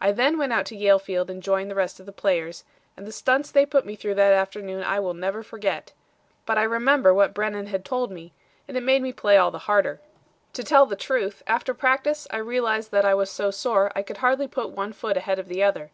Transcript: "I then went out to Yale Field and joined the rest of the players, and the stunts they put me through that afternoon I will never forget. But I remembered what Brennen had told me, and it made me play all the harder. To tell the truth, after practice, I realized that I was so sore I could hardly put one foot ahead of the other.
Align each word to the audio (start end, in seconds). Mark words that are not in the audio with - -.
"I 0.00 0.12
then 0.12 0.38
went 0.38 0.54
out 0.54 0.64
to 0.64 0.76
Yale 0.78 0.98
Field 0.98 1.28
and 1.28 1.42
joined 1.42 1.70
the 1.70 1.74
rest 1.74 2.00
of 2.00 2.06
the 2.06 2.10
players, 2.10 2.64
and 2.96 3.06
the 3.06 3.12
stunts 3.12 3.50
they 3.50 3.66
put 3.66 3.84
me 3.84 3.96
through 3.96 4.14
that 4.14 4.32
afternoon 4.32 4.82
I 4.82 4.98
will 4.98 5.12
never 5.12 5.42
forget. 5.42 5.92
But 6.46 6.56
I 6.56 6.62
remembered 6.62 7.12
what 7.12 7.34
Brennen 7.34 7.66
had 7.66 7.84
told 7.84 8.10
me, 8.10 8.32
and 8.66 8.78
it 8.78 8.82
made 8.82 9.02
me 9.02 9.12
play 9.12 9.36
all 9.36 9.50
the 9.50 9.58
harder. 9.68 10.00
To 10.54 10.64
tell 10.64 10.86
the 10.86 10.96
truth, 10.96 11.42
after 11.46 11.74
practice, 11.74 12.26
I 12.30 12.38
realized 12.38 12.92
that 12.92 13.04
I 13.04 13.12
was 13.12 13.28
so 13.30 13.50
sore 13.50 13.92
I 13.94 14.00
could 14.00 14.16
hardly 14.16 14.48
put 14.48 14.70
one 14.70 14.94
foot 14.94 15.18
ahead 15.18 15.38
of 15.38 15.48
the 15.48 15.62
other. 15.62 15.90